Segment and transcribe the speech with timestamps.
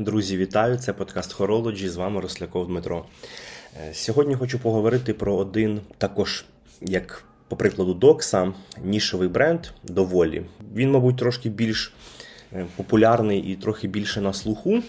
[0.00, 0.76] Друзі, вітаю!
[0.76, 3.04] Це подкаст Horology, з вами Росляков Дмитро.
[3.88, 6.44] Е, сьогодні хочу поговорити про один також,
[6.80, 8.52] як по прикладу Докса,
[8.84, 10.42] нішевий бренд доволі.
[10.74, 11.92] Він, мабуть, трошки більш
[12.52, 14.82] е, популярний і трохи більше на слуху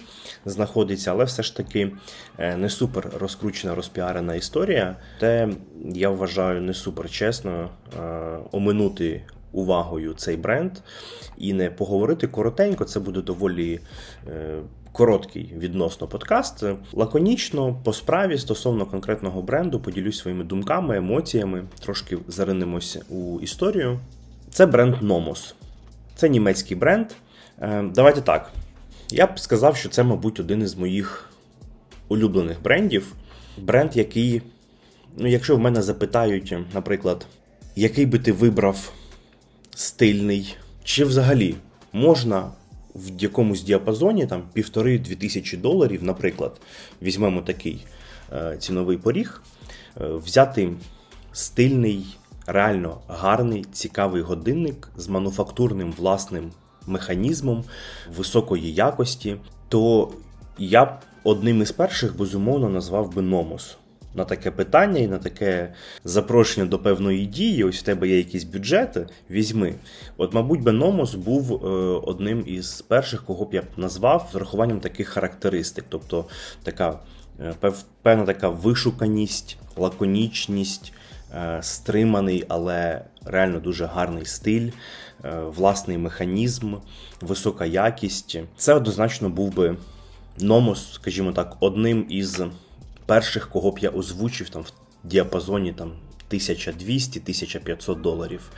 [0.46, 1.92] знаходиться, але все ж таки
[2.38, 4.96] е, не супер розкручена, розпіарена історія.
[5.20, 5.50] Те
[5.86, 7.70] я вважаю не супер чесно
[8.52, 9.22] оминути
[9.52, 10.72] увагою цей бренд
[11.38, 12.86] і не поговорити коротенько.
[12.86, 13.80] Це буде доволі.
[14.92, 16.64] Короткий відносно подкаст,
[16.94, 24.00] лаконічно по справі стосовно конкретного бренду поділюсь своїми думками, емоціями, трошки заринемося у історію.
[24.50, 25.54] Це бренд Nomos.
[26.16, 27.08] Це німецький бренд.
[27.60, 28.52] Е, давайте так.
[29.10, 31.30] Я б сказав, що це, мабуть, один із моїх
[32.08, 33.14] улюблених брендів.
[33.58, 34.42] Бренд, який,
[35.18, 37.26] ну, якщо в мене запитають, наприклад,
[37.76, 38.92] який би ти вибрав
[39.76, 41.56] стильний, чи взагалі
[41.94, 42.52] можна
[42.96, 46.62] в якомусь діапазоні, там півтори-дві тисячі доларів, наприклад,
[47.02, 47.86] візьмемо такий
[48.34, 49.42] е, ціновий поріг,
[50.02, 50.70] е, взяти
[51.34, 56.52] стильний, реально гарний, цікавий годинник з мануфактурним власним
[56.88, 57.64] механізмом
[58.18, 59.36] високої якості,
[59.70, 60.12] то
[60.58, 60.90] я б
[61.24, 63.78] одним із перших безумовно назвав би Номос
[64.16, 65.74] на таке питання і на таке
[66.04, 69.76] запрошення до певної дії, ось в тебе є якісь бюджети, візьми.
[70.18, 71.68] От, мабуть, Беномос був е,
[72.04, 75.86] одним із перших, кого б я б назвав з урахуванням таких характеристик.
[75.90, 76.26] Тобто
[76.64, 77.00] така
[77.40, 80.94] е, певна така вишуканість, лаконічність,
[81.36, 84.70] е, стриманий, але реально дуже гарний стиль.
[85.46, 86.76] Власний механізм,
[87.22, 88.40] висока якість.
[88.58, 89.76] Це однозначно був би
[90.40, 92.42] Номос, скажімо так, одним із
[93.12, 94.72] перших, кого б я озвучив там в
[95.04, 95.92] діапазоні там
[96.32, 98.50] 1200-1500 доларів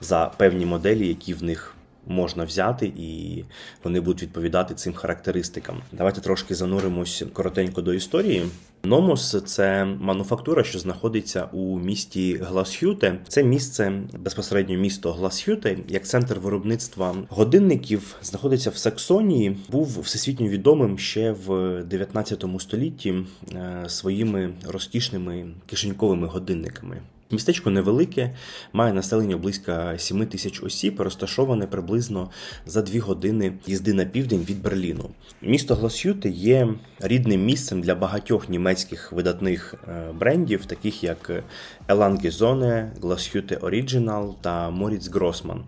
[0.00, 1.74] за певні моделі, які в них
[2.06, 3.44] можна взяти, і
[3.84, 5.76] вони будуть відповідати цим характеристикам.
[5.92, 8.42] Давайте трошки зануримось коротенько до історії.
[8.84, 13.18] Номос це мануфактура, що знаходиться у місті Гласхюте.
[13.28, 19.56] Це місце безпосередньо місто Гласхюте, як центр виробництва годинників, знаходиться в Саксонії.
[19.68, 23.14] Був всесвітньо відомим ще в 19 столітті
[23.52, 27.00] е, своїми розкішними кишеньковими годинниками.
[27.32, 28.34] Містечко невелике,
[28.72, 32.30] має населення близько 7 тисяч осіб, розташоване приблизно
[32.66, 35.10] за 2 години їзди на південь від Берліну.
[35.42, 36.68] Місто Гласюти є
[37.00, 41.44] рідним місцем для багатьох німецьких видатних е, брендів, таких як
[41.88, 45.64] Елангезоне, Гласюте Оріджинал та Моріц Гросман.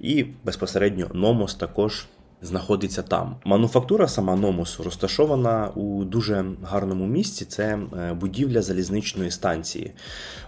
[0.00, 2.06] І безпосередньо Номос також
[2.42, 3.36] знаходиться там.
[3.44, 7.44] Мануфактура сама Номосу розташована у дуже гарному місці.
[7.44, 9.92] Це е, будівля залізничної станції.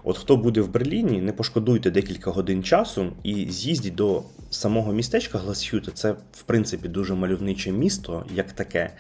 [0.05, 5.39] От хто буде в Берліні, не пошкодуйте декілька годин часу і з'їздіть до самого містечка
[5.39, 5.91] Гласхюта.
[5.91, 8.91] Це, в принципі, дуже мальовниче місто, як таке.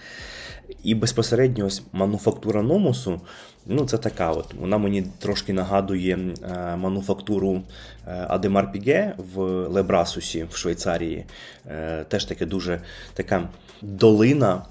[0.82, 3.20] І безпосередньо ось мануфактура Номосу,
[3.66, 4.30] ну це така.
[4.30, 7.62] от, Вона мені трошки нагадує е, мануфактуру
[8.06, 11.24] е, Адемар Піге в Лебрасусі в Швейцарії.
[11.66, 12.80] Е, теж таке дуже
[13.14, 13.48] така
[13.82, 14.62] долина.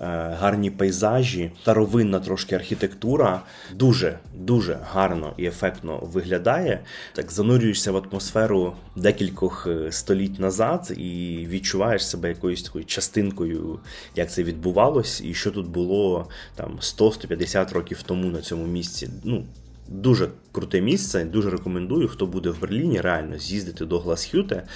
[0.00, 3.42] Е, гарні пейзажі, старовинна трошки архітектура
[3.74, 6.80] дуже дуже гарно і ефектно виглядає.
[7.12, 13.78] Так занурюєшся в атмосферу декількох е, століть назад і відчуваєш себе якоюсь такою частинкою,
[14.16, 19.08] як це відбувалось, і що тут було там 100-150 років тому на цьому місці.
[19.24, 19.44] Ну,
[19.88, 24.66] Дуже круте місце, дуже рекомендую, хто буде в Берліні, реально з'їздити до Гласхюте,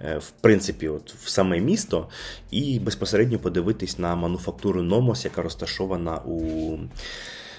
[0.00, 2.08] е, в принципі, от в саме місто,
[2.50, 6.78] і безпосередньо подивитись на мануфактуру Номос, яка розташована у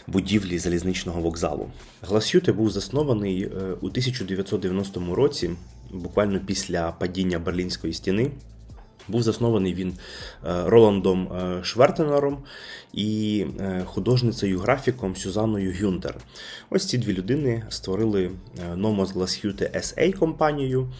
[0.07, 1.69] будівлі залізничного вокзалу.
[2.01, 3.47] Гласхюте був заснований е,
[3.81, 5.49] у 1990 році,
[5.91, 8.31] буквально після падіння Берлінської стіни.
[9.07, 12.37] Був заснований він е, Роландом е, Швертенером
[12.93, 16.15] і е, художницею графіком Сюзанною Гюнтер.
[16.69, 18.31] Ось ці дві людини створили
[18.75, 20.91] Nomos Glashütte SA компанію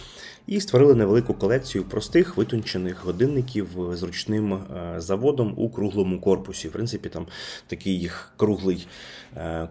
[0.47, 4.59] і створили невелику колекцію простих витончених годинників з ручним
[4.97, 6.67] заводом у круглому корпусі.
[6.67, 7.27] В принципі, там
[7.67, 8.87] такий їх круглий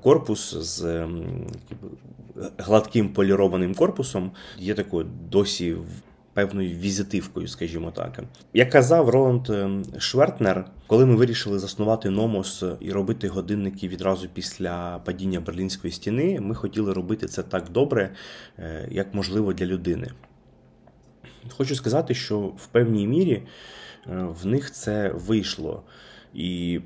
[0.03, 1.07] корпус з
[2.59, 4.31] гладким полірованим корпусом.
[4.59, 5.77] Є такою досі
[6.35, 8.21] певною візитивкою, скажімо так.
[8.55, 15.01] Як казав Роланд е, Швертнер, коли ми вирішили заснувати Номос і робити годинники відразу після
[15.05, 18.11] падіння Берлінської стіни, ми хотіли робити це так добре,
[18.59, 20.11] е, як можливо для людини.
[21.57, 23.47] Хочу сказати, що в певній мірі е,
[24.43, 25.83] в них це вийшло.
[26.35, 26.81] І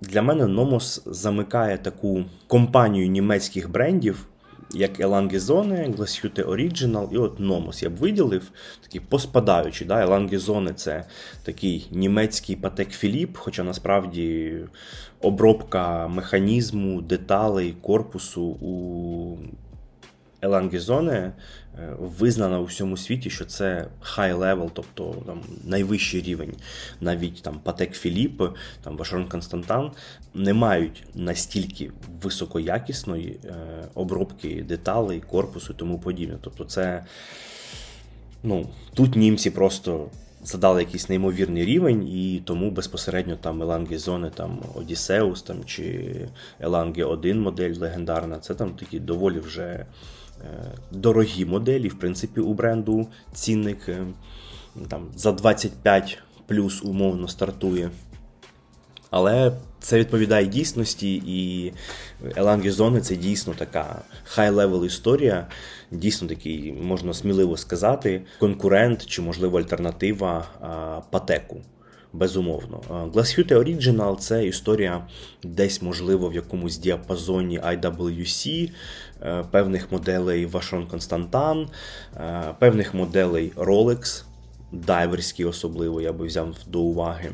[0.00, 4.26] для мене Номос замикає таку компанію німецьких брендів
[4.74, 7.84] як Елангізони, Glashute Original і от Nomos.
[7.84, 8.50] Я б виділив
[8.82, 9.84] такі поспадаючі.
[9.84, 10.02] Да?
[10.02, 11.04] Елангізони це
[11.42, 14.54] такий німецький патек Філіп, хоча насправді
[15.20, 19.36] обробка механізму, деталей, корпусу у
[20.46, 21.32] Елангізоне
[21.98, 26.54] визнана у всьому світі, що це level, тобто там найвищий рівень.
[27.00, 28.42] Навіть там Патек Філіп,
[28.82, 29.90] там Вашон Константан
[30.34, 31.90] не мають настільки
[32.22, 33.54] високоякісної е,
[33.94, 36.36] обробки деталей, корпусу і тому подібне.
[36.40, 37.04] Тобто, це
[38.42, 40.08] ну, тут німці просто.
[40.44, 46.14] Задали якийсь неймовірний рівень, і тому безпосередньо там Еланги Зони, там Одіссеус там, чи
[46.60, 49.86] Еланги 1 модель легендарна, це там такі доволі вже
[50.90, 54.06] дорогі моделі, в принципі, у бренду цінник е,
[54.88, 57.90] там, за 25 плюс умовно стартує.
[59.10, 61.72] Але це відповідає дійсності, і
[62.22, 62.33] A.
[62.33, 65.46] Lange & Söhne це дійсно така high-level історія,
[65.90, 70.46] дійсно такий, можна сміливо сказати, конкурент чи, можливо, альтернатива
[71.10, 71.60] Patek у
[72.16, 72.80] безумовно.
[73.14, 75.06] Glashütte Original це історія
[75.42, 78.70] десь, можливо, в якомусь діапазоні IWC,
[79.22, 81.66] е, певних моделей Vacheron Constantin,
[82.16, 84.24] е, певних моделей Rolex,
[84.72, 87.30] дайверські особливо, я би взяв до уваги.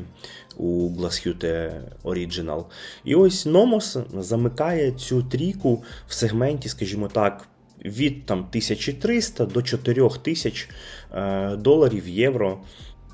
[0.57, 2.65] У Glassfute Original.
[3.03, 7.47] І ось Nomos замикає цю трійку в сегменті, скажімо так,
[7.85, 10.69] від там 1300 до 4000
[11.13, 12.57] е, доларів євро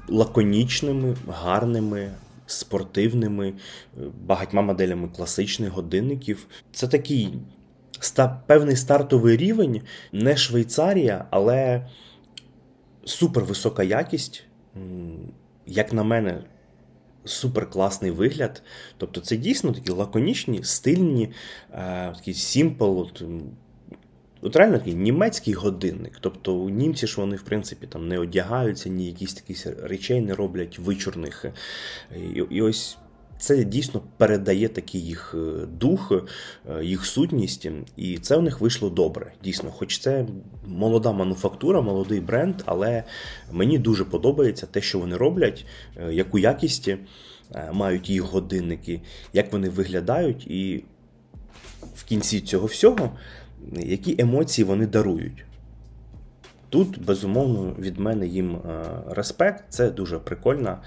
[0.08, 2.12] лаконічними, гарними,
[2.46, 3.54] спортивними, е,
[4.26, 6.48] багатьма моделями класичних годинників.
[6.72, 7.34] Це такий
[8.48, 9.82] певний стартовий рівень,
[10.12, 11.88] не Швейцарія, але
[13.06, 14.44] супервисока якість.
[15.66, 16.44] Як на мене,
[17.26, 18.64] супер класний вигляд.
[18.98, 21.32] Тобто це дійсно такі лаконічні, стильні,
[21.74, 23.04] е, такі сімпл.
[24.42, 26.18] От реально такий німецький годинник.
[26.22, 30.36] Тобто у німці ж вони, в принципі, там не одягаються, ні якісь такі речей не
[30.36, 31.46] роблять вичурних.
[32.36, 32.98] І, і ось
[33.40, 38.90] це дійсно передає такий їх е, дух, е, їх сутність, і це у них вийшло
[38.90, 39.34] добре.
[39.44, 40.26] Дійсно, хоч це
[40.66, 43.04] молода мануфактура, молодий бренд, але
[43.52, 45.66] мені дуже подобається те, що вони роблять,
[45.98, 46.90] е, яку якість
[47.74, 49.02] мають їх годинники,
[49.34, 50.84] як вони виглядають, і
[51.96, 53.12] в кінці цього всього
[53.74, 55.46] які емоції вони дарують.
[56.70, 60.78] Тут, безумовно, від мене їм е, респект, це дуже прикольна,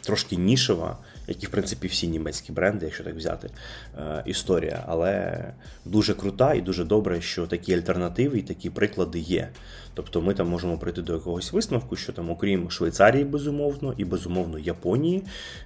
[0.00, 0.98] трошки нішева,
[1.28, 3.50] як і, в принципі, всі німецькі бренди, якщо так взяти,
[3.98, 4.84] е, історія.
[4.86, 5.44] Але
[5.84, 9.48] дуже крута і дуже добре, що такі альтернативи і такі приклади є.
[9.94, 14.58] Тобто ми там можемо прийти до якогось висновку, що там, окрім Швейцарії, безумовно, і безумовно
[14.58, 15.22] Японії,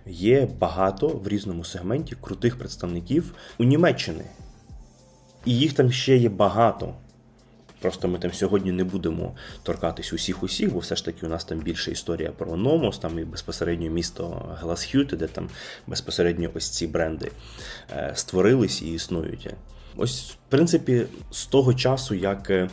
[0.07, 4.25] є багато в різному сегменті крутих представників у Німеччини.
[5.45, 6.95] І їх там ще є багато.
[7.81, 11.59] Просто ми там сьогодні не будемо торкатись усіх-усіх, бо все ж таки у нас там
[11.59, 15.49] більше історія про Номос, там і безпосередньо місто Гласхюти, де там
[15.87, 17.31] безпосередньо ось ці бренди
[17.91, 19.49] е, створились і існують.
[19.97, 22.69] Ось, принципі, з того часу, як е,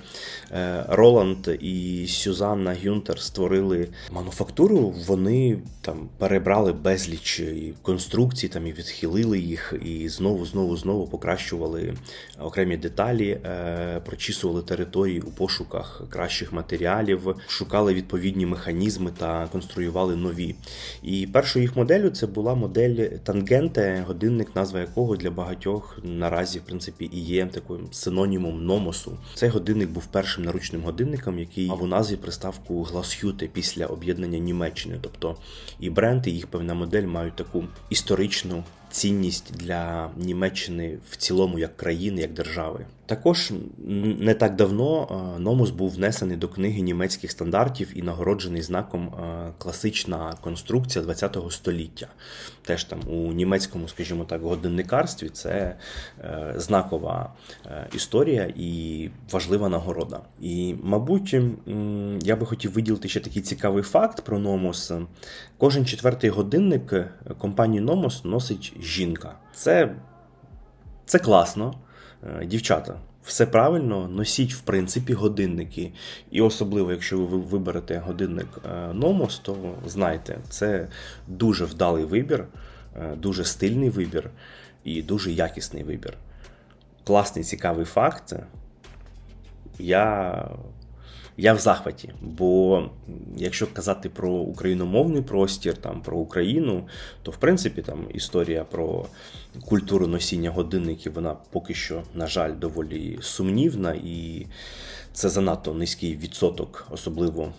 [0.90, 7.42] Роланд і Сюзанна Гюнтер створили мануфактуру, вони там перебрали безліч
[7.82, 11.94] конструкцій, там і відхилили їх, і знову, знову, знову покращували
[12.40, 20.56] окремі деталі, е, прочісували території у пошуках кращих матеріалів, шукали відповідні механізми та конструювали нові.
[21.04, 26.62] І першою їх моделлю це була модель Тангенте, годинник, назва якого для багатьох наразі, в
[26.62, 27.46] принципі, і є
[27.78, 29.18] таким синонімом номосу.
[29.34, 34.98] Цей годинник був першим наручним годинником, який мав у назві приставку Гласхюте після об'єднання Німеччини.
[35.02, 35.36] Тобто
[35.80, 41.78] і бренд, і їх певна модель мають таку історичну цінність для Німеччини в цілому як
[41.78, 42.86] країни, як держави.
[43.12, 43.54] Також
[44.20, 49.52] не так давно е, Номус був внесений до книги німецьких стандартів і нагороджений знаком е,
[49.58, 52.08] класична конструкція ХХ століття.
[52.62, 55.76] Теж там у німецькому, скажімо так, годинникарстві це
[56.20, 57.34] е, знакова
[57.94, 60.20] історія і важлива нагорода.
[60.42, 61.36] І, мабуть,
[62.22, 64.92] я би хотів виділити ще такий цікавий факт про Номус.
[65.58, 66.94] Кожен четвертий годинник
[67.38, 69.36] компанії Номус носить жінка.
[69.54, 69.96] Це,
[71.06, 71.76] Це класно.
[72.24, 75.92] Е, дівчата, все правильно, носіть, в принципі, годинники.
[76.32, 80.88] І особливо, якщо ви виберете годинник е, Номос, то знайте, це
[81.28, 82.46] дуже вдалий вибір,
[82.96, 84.30] е, дуже стильний вибір
[84.84, 86.14] і дуже якісний вибір.
[87.04, 88.36] Класний цікавий факт.
[89.80, 90.48] Я
[91.42, 92.10] я в захваті.
[92.22, 92.84] Бо
[93.38, 96.88] якщо казати про україномовний простір, там про Україну,
[97.24, 99.06] то в принципі там історія про
[99.66, 104.48] культуру носіння годинників, вона поки що, на жаль, доволі сумнівна, і
[105.14, 107.54] це занадто низький відсоток, особливо.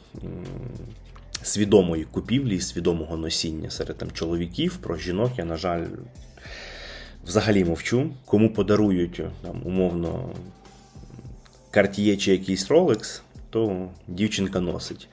[1.43, 5.87] Свідомої купівлі, свідомого носіння серед там чоловіків про жінок, я, на жаль,
[7.27, 8.11] взагалі мовчу.
[8.25, 10.31] Кому подарують там, умовно
[11.73, 13.23] Cartier чи якийсь Rolex,
[13.53, 15.09] то дівчинка носить.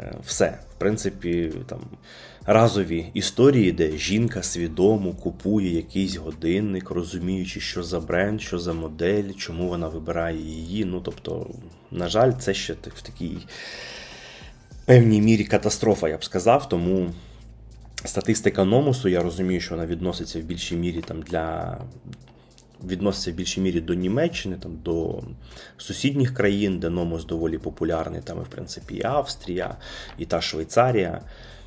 [0.00, 1.80] Е, все, в принципі, там
[2.46, 9.32] разові історії, де жінка свідомо купує якийсь годинник, розуміючи, що за бренд, що за модель,
[9.36, 10.84] чому вона вибирає її.
[10.84, 11.50] Ну, тобто,
[11.90, 13.38] на жаль, це ще в такій
[14.84, 16.68] певній мірі катастрофа, я б сказав.
[16.68, 17.10] Тому
[18.04, 21.78] статистика Номусу, я розумію, що вона відноситься в більшій мірі там для
[22.86, 25.22] відноситься в більшій мірі до Німеччини, там, до
[25.76, 29.76] сусідніх країн, де Номос доволі популярний, там, в принципі, і Австрія,
[30.18, 31.20] і та Швейцарія.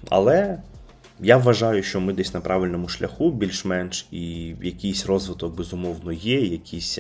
[0.10, 0.58] Але
[1.20, 7.00] я вважаю, що ми десь на правильному шляху, більш-менш, і якийсь розвиток, безумовно, є, якісь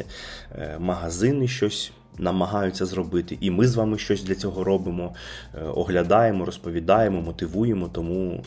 [0.55, 1.91] е, магазини щось.
[2.17, 5.15] Намагаються зробити, і ми з вами щось для цього робимо,
[5.55, 7.89] е, оглядаємо, розповідаємо, мотивуємо.
[7.93, 8.43] Тому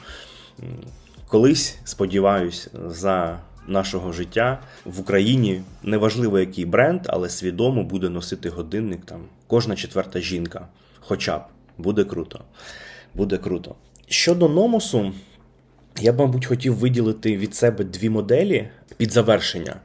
[1.28, 9.04] колись сподіваюсь, за нашого життя в Україні неважливо який бренд, але свідомо буде носити годинник
[9.04, 10.68] там кожна четверта жінка.
[11.00, 11.42] Хоча б
[11.78, 12.40] буде круто.
[13.14, 13.75] Буде круто.
[14.09, 15.12] Щодо номосу,
[16.00, 19.76] я б, мабуть, хотів виділити від себе дві моделі під завершення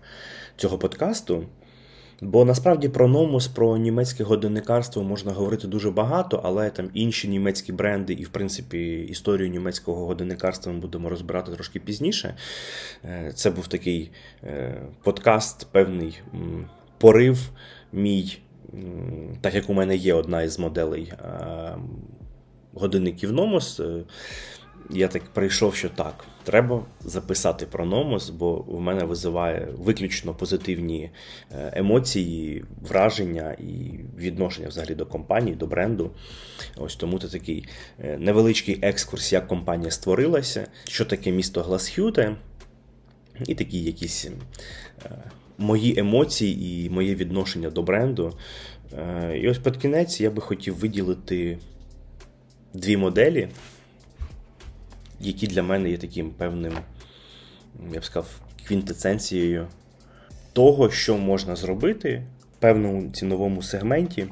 [0.58, 1.44] цього подкасту.
[2.22, 7.74] Бо насправді про Номус, про німецьке годинникарство можна говорити дуже багато, але там інші німецькі
[7.74, 12.36] бренди, і, в принципі, історію німецького годинникарства ми будемо розбирати трошки пізніше.
[13.06, 14.12] Е, це був такий
[14.44, 16.22] е, подкаст, певний
[16.98, 17.50] порив
[17.94, 18.38] мій,
[19.42, 21.76] так як у мене є одна із моделей е,
[22.74, 23.82] годинників Номус
[24.90, 31.10] я так прийшов, що так, треба записати про Номос, бо в мене визиває виключно позитивні
[31.52, 36.12] е, емоції, враження і відношення взагалі до компанії, до бренду.
[36.78, 37.68] Ось тому це такий
[38.00, 42.36] е, невеличкий екскурс, як компанія створилася, що таке місто Гласхюте,
[43.48, 44.32] і такі якісь е,
[45.58, 48.38] мої емоції і моє відношення до бренду.
[49.36, 51.58] І ось під кінець я би хотів виділити
[52.74, 53.50] дві моделі
[55.20, 56.78] які для мене є таким певним,
[57.94, 59.68] я б сказав, квінтесенцією
[60.54, 62.24] того, що можна зробити
[62.54, 64.28] в певному ціновому сегменті,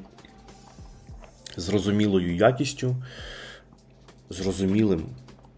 [1.57, 2.95] зрозумілою якістю,
[4.29, 5.05] зрозумілим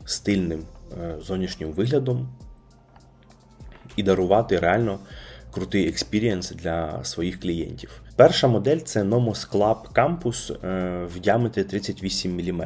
[0.06, 0.64] стильним
[1.02, 2.30] е, зовнішнім виглядом
[3.96, 5.00] і дарувати реально
[5.52, 8.02] крутий experience для своїх клієнтів.
[8.20, 12.64] Перша модель це Nomos Club Campus е, в діаметрі 38 мм.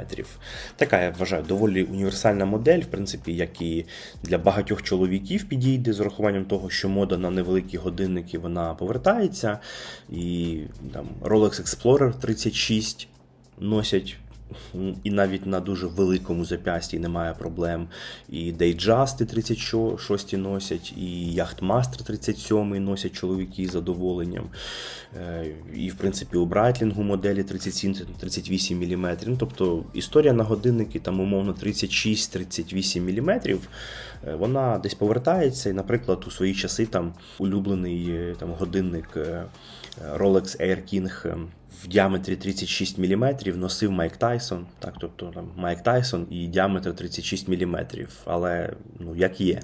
[0.75, 3.86] Така, я вважаю, доволі універсальна модель, в принципі, як і
[4.24, 9.60] для багатьох чоловіків підійде з урахуванням того, що мода на невеликі годинники вона повертається.
[10.10, 10.60] І
[10.93, 13.07] там Rolex Explorer 36
[13.60, 14.17] носять
[15.03, 17.88] і навіть на дуже великому зап'ясті немає проблем.
[18.29, 24.45] І Дейджасти 36 носять, і Яхтмастер 37 носять чоловіки з задоволенням.
[25.17, 25.45] Е,
[25.75, 29.17] і, в принципі, у Брайтлінгу моделі 37-38 мм.
[29.27, 33.60] Ну, Тобто історія на годинники там, умовно, 36-38 мм.
[34.32, 35.70] Вона десь повертається.
[35.70, 39.44] І, наприклад, у свої часи там улюблений е, там, годинник е,
[40.15, 41.36] Rolex Air King
[41.84, 44.65] в діаметрі 36 мм носив Майк Тайсон.
[44.80, 47.77] Так, тобто там Майк Тайсон і діаметр 36 мм.
[48.25, 49.62] Але ну, як є,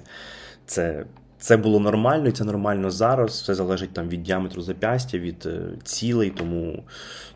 [0.66, 1.04] це.
[1.40, 3.30] Це було нормально, і це нормально зараз.
[3.30, 6.82] Все залежить там від діаметру запястя, від е, цілей, тому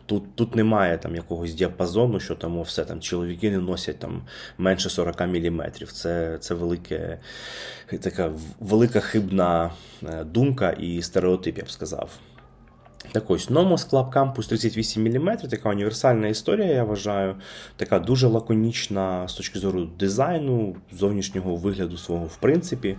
[0.05, 4.21] тут тут немає там якогось діапазону, що там все там чоловіки не носять там
[4.57, 5.61] менше 40 мм.
[5.93, 7.19] Це це велике,
[8.01, 9.71] така велика хибна
[10.03, 12.09] е, думка і стереотип, я б сказав.
[13.11, 17.35] Так ось Nomos Club Campus 38 мм, така універсальна історія, я вважаю,
[17.75, 22.97] така дуже лаконічна з точки зору дизайну, зовнішнього вигляду свого, в принципі.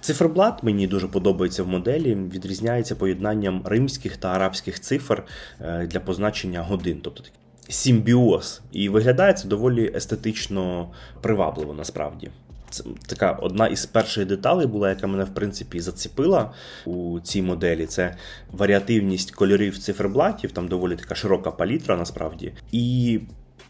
[0.00, 5.22] Циферблат мені дуже подобається в моделі, відрізняється поєднанням римських та арабських цифр
[5.60, 7.00] е, для позначення годин.
[7.02, 7.22] тобто
[7.68, 8.60] Симбіоз.
[8.72, 10.90] І виглядає це доволі естетично
[11.20, 12.30] привабливо насправді.
[12.70, 16.52] Це така одна із перших деталей була, яка мене в принципі зацепила
[16.86, 17.86] у цій моделі.
[17.86, 18.16] Це
[18.52, 22.52] варіативність кольорів циферблатів, там доволі така широка палітра насправді.
[22.72, 23.20] І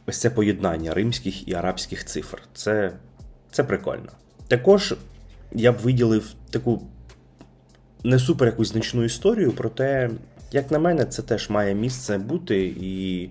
[0.06, 2.42] ось це поєднання римських і арабських цифр.
[2.54, 2.92] Це,
[3.50, 4.12] Це прикольно.
[4.49, 4.94] Також
[5.52, 6.83] я б виділив таку
[8.04, 10.11] не супер якусь значну історію, проте,
[10.52, 12.75] як на мене, це теж має місце бути.
[12.80, 13.28] І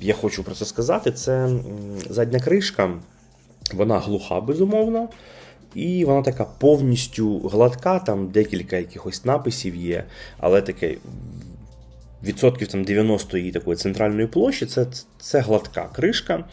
[0.00, 1.48] я хочу про це сказати, це
[2.10, 2.90] задня кришка,
[3.74, 5.08] вона глуха, безумовно.
[5.74, 10.04] І вона така повністю гладка, там декілька якихось написів є,
[10.38, 10.96] але таке
[12.22, 14.86] відсотків там 90 її такої центральної площі це,
[15.18, 16.44] це гладка кришка.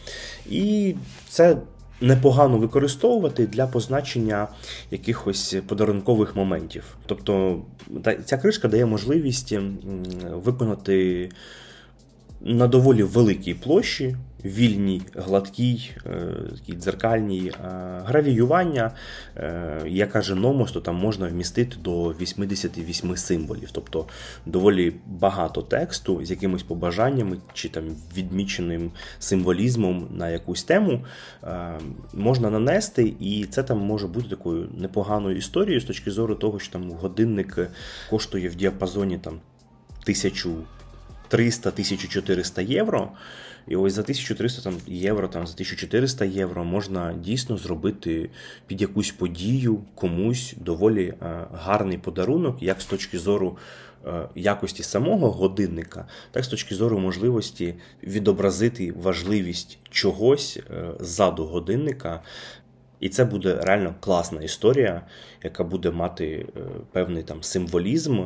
[0.50, 0.94] І
[1.28, 1.56] це
[2.00, 4.48] непогано використовувати для позначення
[4.90, 6.84] якихось подарункових моментів.
[7.06, 7.62] Тобто
[8.24, 9.54] ця кришка дає можливість
[10.32, 11.28] виконати
[12.40, 17.52] на доволі великій площі, вільній, гладкій, е, такій дзеркальній е,
[18.04, 18.90] гравіювання,
[19.36, 24.06] е, як каже Номос, то там можна вмістити до 88 символів, тобто
[24.46, 27.84] доволі багато тексту з якимись побажаннями чи там
[28.16, 31.04] відміченим символізмом на якусь тему
[32.14, 36.72] можна нанести, і це там може бути такою непоганою історією з точки зору того, що
[36.72, 37.70] там годинник
[38.10, 39.40] коштує в діапазоні там
[40.04, 40.56] тисячу.
[41.30, 43.08] 300-1400 євро.
[43.68, 48.30] І ось за 1300 там, євро, там, за 1400 євро можна дійсно зробити
[48.66, 51.16] під якусь подію комусь доволі е,
[51.52, 53.58] гарний подарунок, як з точки зору
[54.06, 62.22] е, якості самого годинника, так з точки зору можливості відобразити важливість чогось е, ззаду годинника.
[63.00, 65.02] І це буде реально класна історія,
[65.42, 66.46] яка буде мати
[66.92, 68.24] певний там символізм.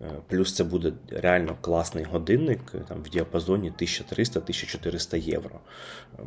[0.00, 5.60] Е, плюс це буде реально класний годинник е, там в діапазоні 1300-1400 євро.
[6.18, 6.26] Ем,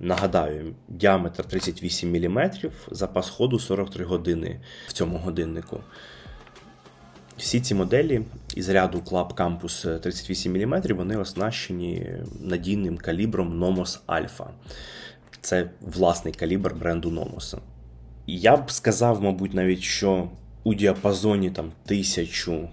[0.00, 2.50] нагадаю, діаметр 38 мм,
[2.90, 5.80] запас ходу 43 години в цьому годиннику.
[7.36, 8.22] Всі ці моделі
[8.54, 12.06] із ряду Club Campus 38 мм вони оснащені
[12.40, 14.46] надійним калібром Nomos Alpha.
[15.40, 17.58] Це власний калібр бренду Номоса.
[18.26, 20.28] Я б сказав, мабуть, навіть, що
[20.64, 22.68] у діапазоні там тисячу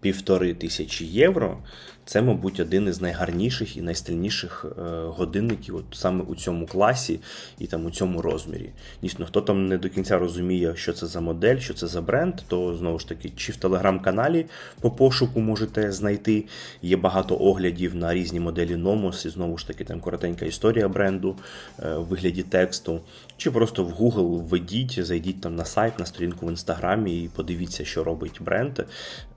[0.00, 1.58] півтори тисячі євро.
[2.04, 7.20] Це, мабуть, один із найгарніших і найстильніших е, годинників от саме у цьому класі
[7.58, 8.70] і там у цьому розмірі.
[9.02, 12.34] Дійсно, хто там не до кінця розуміє, що це за модель, що це за бренд,
[12.48, 14.46] то знову ж таки, чи в телеграм-каналі
[14.80, 16.44] по пошуку можете знайти.
[16.82, 21.36] Є багато оглядів на різні моделі Nomos, і знову ж таки, там коротенька історія бренду
[21.82, 23.00] е, в вигляді тексту.
[23.36, 27.84] Чи просто в Google введіть, зайдіть там на сайт, на сторінку в інстаграмі і подивіться,
[27.84, 28.80] що робить бренд.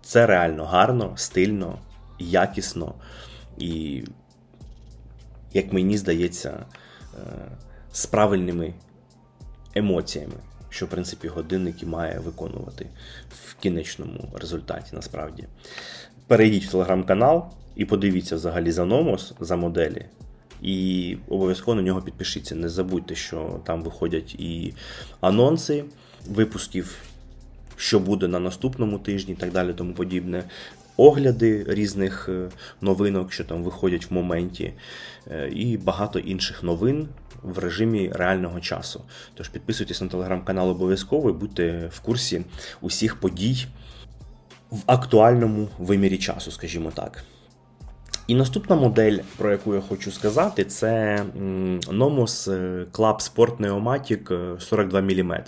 [0.01, 1.77] Це реально гарно, стильно
[2.19, 2.93] якісно
[3.57, 4.03] і,
[5.53, 6.65] як мені здається,
[7.13, 7.17] е,
[7.91, 8.73] з правильними
[9.75, 10.35] емоціями,
[10.69, 12.87] що, в принципі, годинник і має виконувати
[13.29, 15.47] в кінечному результаті, насправді.
[16.27, 17.45] Перейдіть в телеграм-канал
[17.75, 20.05] і подивіться взагалі за Номос, за моделі.
[20.61, 22.55] І обов'язково на нього підпишіться.
[22.55, 24.73] Не забудьте, що там виходять і
[25.21, 25.85] анонси
[26.29, 26.97] випусків,
[27.75, 30.43] що буде на наступному тижні і так далі, тому подібне
[30.97, 32.49] огляди різних е,
[32.81, 34.73] новинок, що там виходять в моменті,
[35.31, 37.07] е, і багато інших новин
[37.43, 39.01] в режимі реального часу.
[39.33, 42.45] Тож підписуйтесь на телеграм-канал обов'язково і будьте в курсі
[42.81, 43.65] усіх подій
[44.71, 47.23] в актуальному вимірі часу, скажімо так.
[48.27, 51.23] І наступна модель, про яку я хочу сказати, це
[51.87, 52.49] Nomos
[52.91, 55.43] Club Sport Pneumatic 42 мм.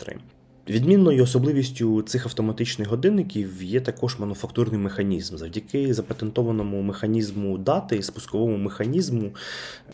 [0.70, 5.38] Відмінною особливістю цих автоматичних годинників є також мануфактурний механізм.
[5.38, 9.32] Завдяки запатентованому механізму дати, спусковому механізму,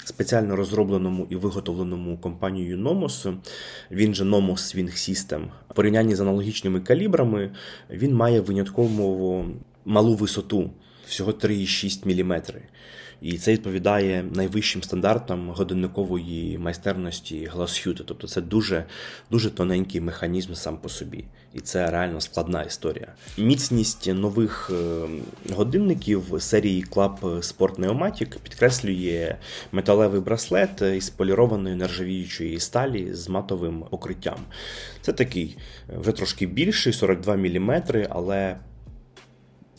[0.03, 3.37] спеціально розробленому і виготовленому компанією Nomos,
[3.91, 7.51] він же Nomos Swing System, в порівнянні з аналогічними калібрами,
[7.89, 9.45] він має винятково
[9.85, 10.69] малу висоту,
[11.05, 12.41] всього 3,6 мм.
[13.21, 18.85] І це відповідає найвищим стандартам годинникової майстерності Glass Тобто це дуже
[19.31, 21.25] дуже тоненький механізм сам по собі.
[21.53, 23.07] І це реально складна історія.
[23.37, 25.07] Міцність нових е,
[25.53, 29.35] годинників серії Club Sport Pneumatic підкреслює
[29.71, 34.39] металевий браслет із полірованої нержавіючої сталі з матовим покриттям.
[35.01, 35.57] Це такий
[35.89, 38.57] е, вже трошки більший, 42 мм, але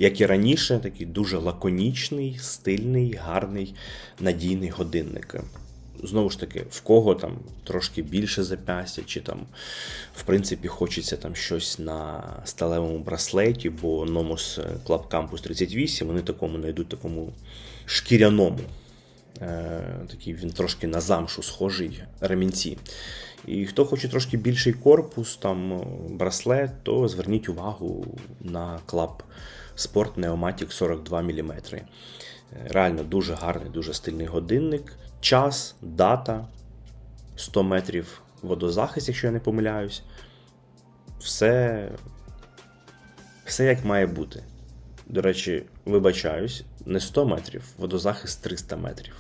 [0.03, 3.75] як і раніше, такий дуже лаконічний, стильний, гарний,
[4.21, 5.37] надійний годинник.
[6.03, 9.47] Знову ж таки, в кого там трошки більше запястя, чи там,
[10.17, 16.59] в принципі, хочеться там щось на сталевому браслеті, бо Nomos Club Campus 38 вони такому
[16.59, 17.33] знайдуть такому
[17.87, 18.61] шкіряному.
[19.41, 22.79] Е, такий він трошки на замшу схожий ремінці.
[23.47, 28.07] І хто хоче трошки більший корпус, там браслет, то зверніть увагу
[28.41, 29.12] на Club
[29.88, 31.53] Sport Pneumatic 42 мм.
[32.64, 34.92] Реально дуже гарний, дуже стильний годинник.
[35.21, 36.47] Час, дата,
[37.37, 40.03] 100 метрів водозахист, якщо я не помиляюсь.
[41.18, 41.88] Все,
[43.45, 44.42] Все як має бути.
[45.07, 49.14] До речі, вибачаюсь, не 100 метрів, водозахист 300 метрів.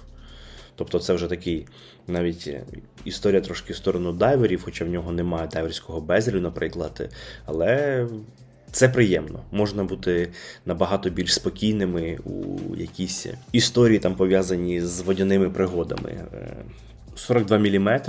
[0.76, 1.66] Тобто це вже такий
[2.06, 2.64] навіть е,
[3.04, 7.14] історія трошки в сторону дайверів, хоча в нього немає дайверського безелю, наприклад.
[7.44, 8.06] Але
[8.72, 9.40] це приємно.
[9.50, 10.28] Можна бути
[10.66, 16.24] набагато більш спокійними у якійсь історії, там пов'язані з водяними пригодами.
[17.14, 18.00] 42 мм,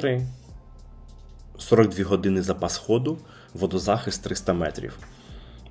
[1.58, 3.18] 42 години запас ходу,
[3.54, 4.98] водозахист 300 метрів.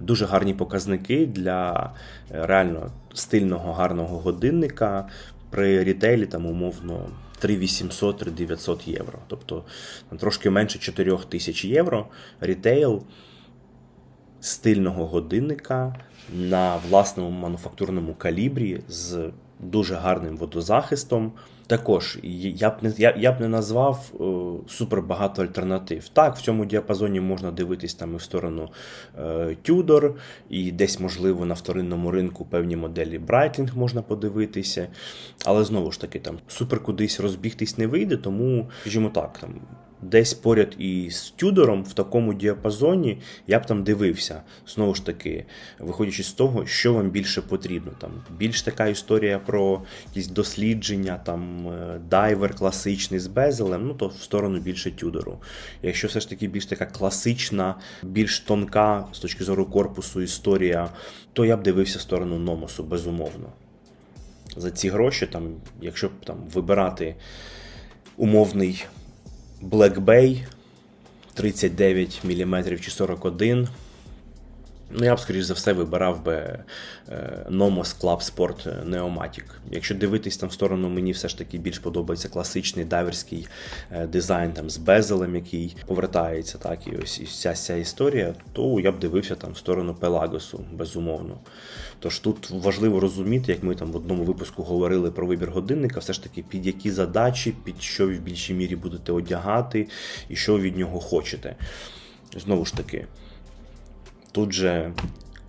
[0.00, 1.92] Дуже гарні показники для
[2.31, 5.09] е, реально стильного гарного годинника
[5.50, 7.11] при рітейлі там умовно
[7.42, 9.18] 3800-3900 євро.
[9.26, 9.64] Тобто
[10.18, 12.07] трошки менше 4 тисяч євро.
[12.40, 13.02] Рітейл
[14.42, 15.94] стильного годинника
[16.33, 21.33] на власному мануфактурному калібрі з дуже гарним водозахистом.
[21.66, 26.09] Також я б не я, я б не назвав е, супер багато альтернатив.
[26.09, 28.68] Так, в цьому діапазоні можна дивитись там і в сторону
[29.18, 29.22] е,
[29.68, 30.14] Tudor,
[30.50, 34.88] і десь, можливо, на вторинному ринку певні моделі Breitling можна подивитися.
[35.44, 39.50] Але знову ж таки, там супер кудись розбігтись не вийде, тому, скажімо так, там
[40.03, 44.43] десь поряд із Тюдором в такому діапазоні я б там дивився.
[44.67, 45.45] Знову ж таки,
[45.79, 47.93] виходячи з того, що вам більше потрібно.
[47.99, 54.09] Там Більш така історія про якісь дослідження, там е, дайвер класичний з безелем, ну то
[54.09, 55.38] в сторону більше Тюдору.
[55.83, 60.91] Якщо все ж таки більш така класична, більш тонка з точки зору корпусу історія,
[61.33, 63.53] то я б дивився в сторону Номосу, безумовно.
[64.57, 67.15] За ці гроші, там, якщо б там вибирати
[68.17, 68.85] умовний
[69.62, 70.44] Black Bay
[71.35, 73.68] 39 мм чи 41
[74.94, 79.44] Ну, я б, скоріш за все, вибирав би е, Nomos Club Sport Neomatic.
[79.70, 83.46] Якщо дивитись там в сторону, мені все ж таки більш подобається класичний дайверський
[83.92, 88.81] е, дизайн там з безелем, який повертається, так, і ось і вся ця історія, то
[88.81, 91.40] я б дивився там в сторону Пелагосу, безумовно.
[91.98, 96.12] Тож тут важливо розуміти, як ми там в одному випуску говорили про вибір годинника, все
[96.12, 99.88] ж таки під які задачі, під що ви в більшій мірі будете одягати
[100.28, 101.57] і що ви від нього хочете.
[102.37, 103.07] Знову ж таки.
[104.33, 104.92] Тут же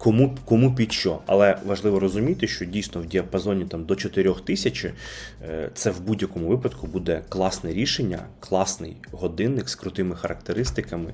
[0.04, 1.19] кому кому під що.
[1.26, 4.93] Але важливо розуміти, що дійсно в діапазоні там до 4 тисяч е,
[5.74, 11.13] це в будь-якому випадку буде класне рішення, класний годинник з крутими характеристиками,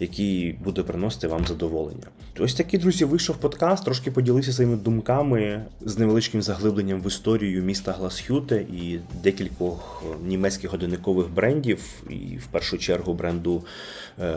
[0.00, 2.06] який буде приносити вам задоволення.
[2.38, 7.92] Ось такий, друзі, вийшов подкаст, трошки поділився своїми думками з невеличким заглибленням в історію міста
[7.92, 13.64] Гласхюте і декількох німецьких годинникових брендів, і в першу чергу бренду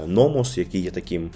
[0.08, 1.30] Nomos, е, який є таким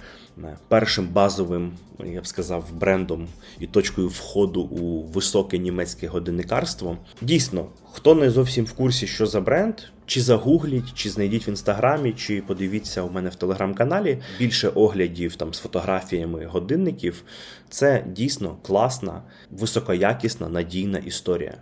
[0.67, 1.71] першим базовим,
[2.05, 3.27] я б сказав, брендом
[3.59, 6.97] і точкою входу у високе німецьке годинникарство.
[7.21, 12.11] Дійсно, хто не зовсім в курсі, що за бренд, чи загугліть, чи знайдіть в інстаграмі,
[12.13, 17.23] чи подивіться у мене в телеграм-каналі більше оглядів там з фотографіями годинників.
[17.69, 21.57] Це дійсно класна, високоякісна, надійна історія.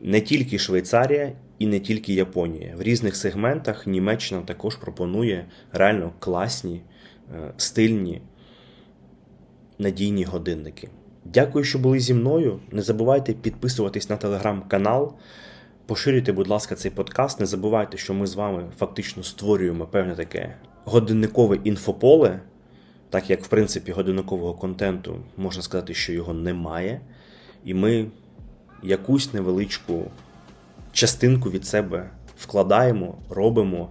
[0.00, 2.76] Не тільки Швейцарія і не тільки Японія.
[2.76, 6.82] В різних сегментах Німеччина також пропонує реально класні.
[7.34, 8.22] Е, стильні,
[9.78, 10.88] надійні годинники.
[11.24, 12.60] Дякую, що були зі мною.
[12.70, 15.14] Не забувайте підписуватись на телеграм-канал.
[15.86, 17.40] Поширюйте, будь ласка, цей подкаст.
[17.40, 22.40] Не забувайте, що ми з вами фактично створюємо певне таке годинникове інфополе,
[23.10, 27.00] так як, в принципі, годинникового контенту можна сказати, що його немає.
[27.64, 28.06] І ми
[28.82, 30.04] якусь невеличку
[30.96, 33.90] частинку від себе вкладаємо, робимо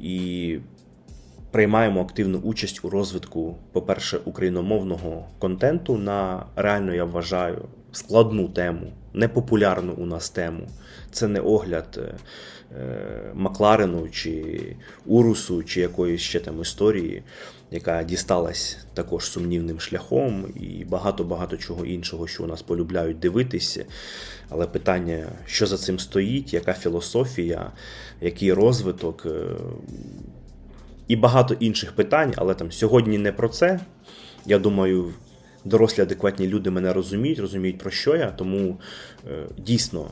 [0.00, 0.58] і
[1.50, 9.92] приймаємо активну участь у розвитку, по-перше, україномовного контенту на реально, я вважаю, складну тему, непопулярну
[9.92, 10.68] у нас тему.
[11.10, 12.14] Це не огляд е,
[13.34, 17.22] Макларену чи Урусу, чи якоїсь ще там історії,
[17.70, 23.84] яка дісталась також сумнівним шляхом, і багато-багато чого іншого, що у нас полюбляють дивитися.
[24.48, 27.72] Але питання, що за цим стоїть, яка філософія,
[28.20, 29.26] який розвиток.
[29.26, 29.46] Е,
[31.08, 33.80] і багато інших питань, але там сьогодні не про це.
[34.46, 35.14] Я думаю,
[35.64, 38.78] дорослі адекватні люди мене розуміють, розуміють про що я, тому
[39.26, 40.10] е, дійсно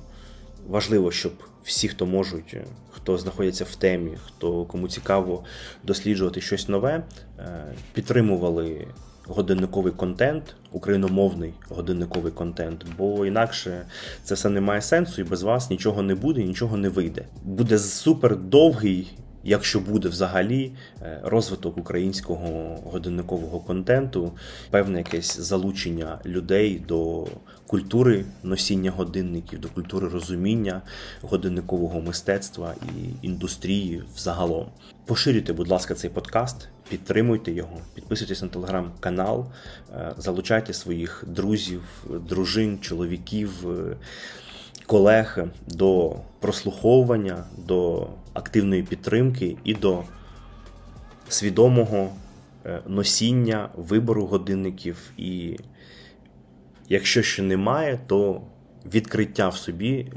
[0.69, 1.33] важливо, щоб
[1.64, 2.57] всі, хто можуть,
[3.05, 5.45] хто знаходиться в темі, хто кому цікаво
[5.83, 7.03] досліджувати щось нове,
[7.38, 8.87] е, підтримували.
[9.27, 13.87] Годинниковий контент, україномовний годинниковий контент, бо інакше
[14.25, 17.25] це все не має сенсу, і без вас нічого не буде, нічого не вийде.
[17.45, 19.12] Буде супер довгий
[19.44, 24.33] якщо буде взагалі е, розвиток українського годинникового контенту,
[24.70, 27.26] певне якесь залучення людей до
[27.66, 30.83] культури носіння годинників, до культури розуміння
[31.22, 34.66] годинникового мистецтва і індустрії взагалом.
[35.07, 39.46] Поширюйте, будь ласка, цей подкаст, підтримуйте його, підписуйтесь на телеграм-канал,
[39.94, 41.83] е, залучайте своїх друзів,
[42.28, 43.96] дружин, чоловіків, е,
[44.87, 50.03] колег до прослуховування, до активної підтримки і до
[51.29, 52.11] свідомого
[52.66, 54.99] е, носіння, вибору годинників.
[55.16, 55.57] І
[56.88, 58.42] якщо ще немає, то
[58.94, 60.09] відкриття в собі е,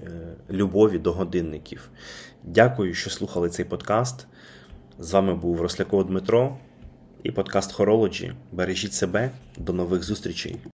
[0.50, 1.90] любові до годинників.
[2.44, 4.28] Дякую, що слухали цей подкаст.
[5.00, 6.58] З вами був Росляков Дмитро
[7.24, 8.34] і подкаст Horology.
[8.52, 9.32] Бережіть себе.
[9.58, 10.58] До нових зустрічей!